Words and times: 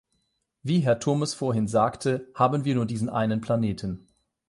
Wie 0.63 0.79
Herr 0.79 0.97
Turmes 0.97 1.35
vorhin 1.35 1.67
sagte, 1.67 2.27
haben 2.33 2.65
wir 2.65 2.73
nur 2.73 2.87
diesen 2.87 3.07
einen 3.07 3.39
Planeten. 3.39 4.07